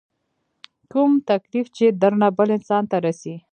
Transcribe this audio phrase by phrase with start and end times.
[0.91, 3.35] کوم تکليف چې درنه بل انسان ته رسي